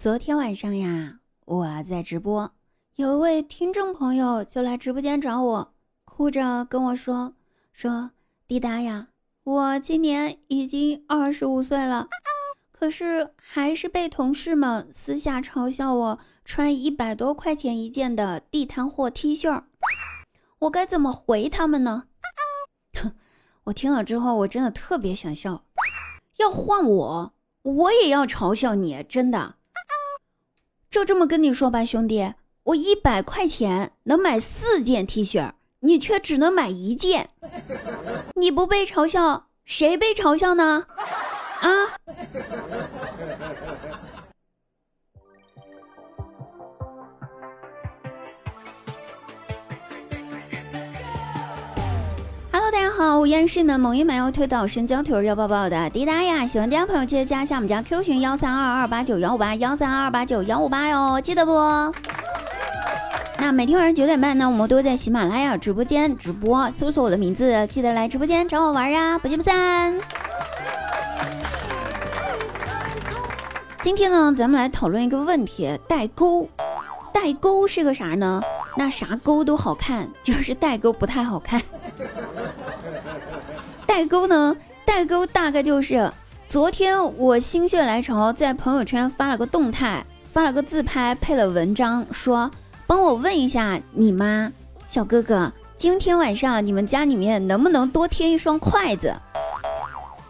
[0.00, 2.50] 昨天晚上呀，我在直播，
[2.96, 5.74] 有一位听众朋友就来直播间找我，
[6.06, 7.34] 哭着跟我说
[7.74, 8.12] ：“说
[8.48, 9.08] 滴答呀，
[9.44, 12.08] 我今年已经二十五岁了，
[12.72, 19.64] 可是还是被同事们私下嘲笑我穿一百多块钱一件的地摊货 T 恤，
[20.60, 22.04] 我该怎么回他们呢？”，
[23.64, 25.66] 我听了之后，我真的特别想笑。
[26.38, 29.56] 要换我，我也要嘲笑你，真的。
[30.90, 37.30] 就这么跟你说吧，兄弟，我一百块钱能买四件 T 恤，你却只能买一件，
[38.34, 40.86] 你不被嘲笑，谁被嘲笑呢？
[41.60, 41.68] 啊！
[53.20, 56.46] 大家好，我依然是你们萌音蛮腰推倒身娇腿要抱抱的滴答呀！
[56.46, 61.52] 喜欢滴答朋友记得加一下我们家 Q 群幺三二二八九幺五八幺三二二八九幺五八哟，记得不？
[63.38, 69.94] 那每天晚上九点半呢，我们都在喜马拉雅直播间直播，搜索我的名字，记得来直播间找我玩呀，不见不散。
[73.82, 76.48] 今天呢，咱们来讨论一个问题：代沟。
[77.12, 78.42] 代沟是个啥呢？
[78.78, 81.60] 那啥沟都好看，就是代沟不太好看。
[83.86, 84.56] 代沟呢？
[84.84, 86.10] 代沟大概就是
[86.46, 92.50] 昨天我心血来潮在朋友圈发了个动态，发了个自拍，配了文章，说
[92.86, 94.50] 帮我问一下你妈，
[94.88, 99.14] 小哥哥，今天晚上你们家里面能不能多添一双筷子？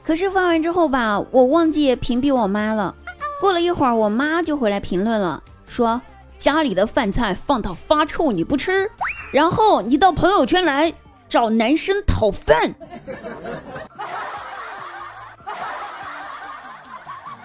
[0.03, 2.95] 可是发完之后吧，我忘记屏蔽我妈了。
[3.41, 6.01] 过了一会儿，我妈就回来评论了，说。
[6.39, 8.91] 家里的饭菜放到发臭你不吃，
[9.31, 10.91] 然后你到朋友圈来
[11.31, 12.75] 找男生讨饭。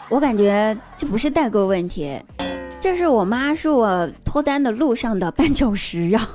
[0.09, 2.19] 我感觉这不是代沟问题，
[2.81, 6.27] 这是我妈是我脱单的路上的绊脚石呀。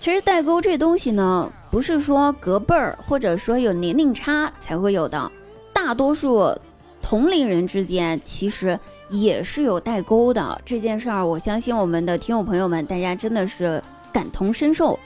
[0.00, 5.30] 其实代沟这东西呢，不是说隔辈儿或者说有年龄差才会有的，
[5.72, 6.56] 大多数。
[7.00, 8.78] 同龄人之间其实
[9.12, 13.80] 也是有代沟的这件事儿，我相信我们的听友朋友们，大家真的是
[14.10, 14.98] 感同身受。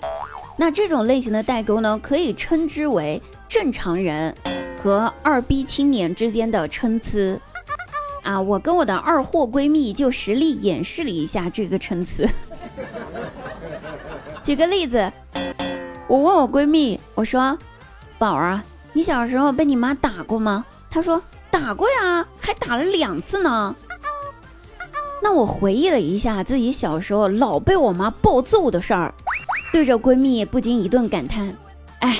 [0.56, 4.32] 那这种类型的代沟呢，可以称之为正常人
[4.80, 7.36] 和二逼青年之间的参差
[8.22, 8.40] 啊。
[8.40, 12.24] 我跟我的二货闺蜜就实力演示了一下这个参差。
[14.44, 15.12] 举个例子，
[16.06, 17.58] 我问我闺蜜，我说
[18.18, 21.20] ：“宝儿啊，你小时候被你妈打过吗？”她说。
[21.48, 23.74] 打过呀，还打了两次呢。
[25.22, 29.12] 那我回忆了一下自己小时候老被我妈暴揍的事儿，
[29.72, 31.56] 对着闺蜜不禁一顿感叹
[32.00, 32.18] ：“哎，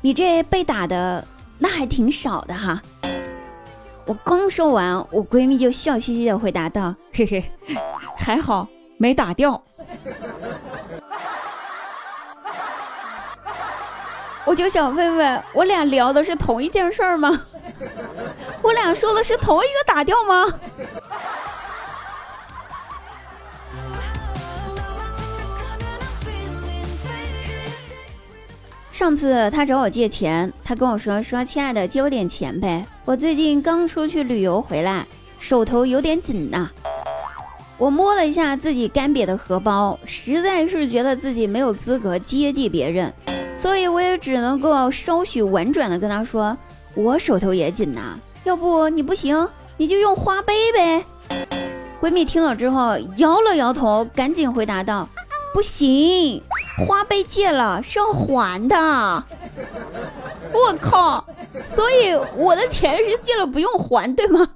[0.00, 1.26] 你这被打的
[1.58, 2.80] 那还挺少的哈。”
[4.06, 7.44] 我刚说完，我闺蜜就笑嘻嘻的回答道：“嘿嘿，
[8.16, 8.66] 还好
[8.96, 9.62] 没打掉。
[14.46, 17.38] ”我就想问问，我俩聊的是同一件事儿吗？
[18.62, 20.46] 我俩说的是同一个打掉吗？
[28.98, 35.06] 上次他找我借钱，他跟我说说：“亲爱的，借我点钱呗，我最近刚出去旅游回来，
[35.38, 36.68] 手头有点紧呐。”
[37.78, 43.14] 我摸了一下自己干瘪的荷包，实在是觉得自己没有资格接济别人，
[43.56, 46.58] 所以我也只能够稍许婉转的跟他说
[46.96, 51.04] ：“我手头也紧呐。”要不你不行，你就用花呗呗。
[52.00, 55.08] 闺蜜听了之后摇了摇头，赶紧回答道
[55.54, 56.42] ：“不行，
[56.86, 58.76] 花呗借了是要还的。”
[60.52, 61.24] 我靠！
[61.62, 64.48] 所以我的钱是借了不用还，对吗？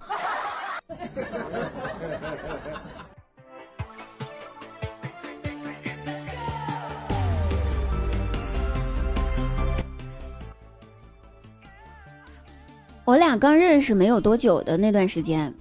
[13.04, 15.52] 我俩刚认识没有多久的那段时间，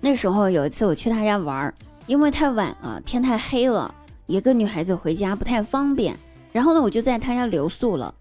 [0.00, 1.72] 那时候有一次我去他家玩，
[2.06, 3.92] 因为太晚了，天太黑了，
[4.26, 6.16] 一个女孩子回家不太方便，
[6.52, 8.12] 然后呢，我就在她家留宿了。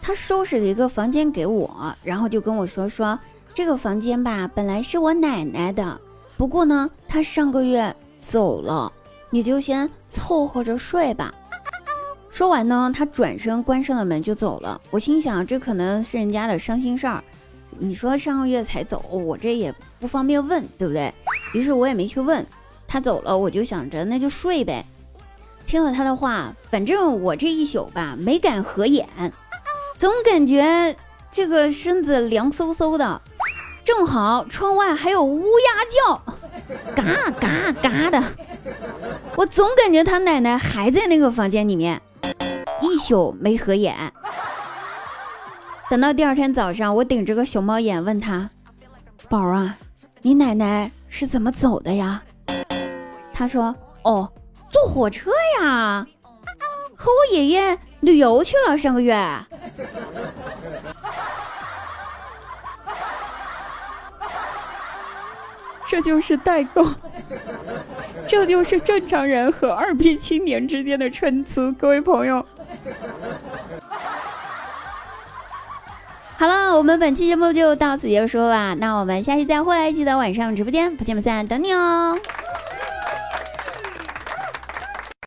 [0.00, 3.18] 她收拾了一个房间给我，然后就跟我说说
[3.52, 6.00] 这个房间吧，本来是我奶奶的，
[6.36, 8.92] 不过呢，她上个月走了，
[9.30, 11.34] 你就先凑合着睡吧。
[12.30, 14.80] 说完呢，她转身关上了门就走了。
[14.92, 17.24] 我心想，这可能是人家的伤心事儿。
[17.80, 21.12] 你说上个月才走，我这也不方便问，对不对？
[21.52, 22.46] 于是我也没去问。
[22.86, 24.84] 她走了，我就想着那就睡呗。
[25.68, 29.06] 听了他的话，反正我这一宿吧没敢合眼，
[29.98, 30.96] 总感觉
[31.30, 33.20] 这个身子凉飕飕的，
[33.84, 36.22] 正好窗外还有乌鸦叫，
[36.96, 38.24] 嘎嘎嘎的。
[39.36, 42.00] 我总感觉他奶奶还在那个房间里面，
[42.80, 43.94] 一宿没合眼。
[45.90, 48.48] 等到第二天早上，我顶着个熊猫眼问他
[49.28, 49.76] ：“宝儿啊，
[50.22, 52.22] 你奶奶是怎么走的呀？”
[53.34, 54.30] 他说：“哦，
[54.70, 55.30] 坐火车
[55.60, 56.06] 呀，
[56.96, 59.16] 和我爷爷旅游去了上个月。
[65.90, 66.86] ”这就是代沟，
[68.26, 71.74] 这就是正常人和二逼青年之间的参差。
[71.78, 72.44] 各位朋友，
[76.36, 82.18] 好了，我们本期节目就到此结束啦，那我们下期再会，记得晚上直播间不见不散，等你哦。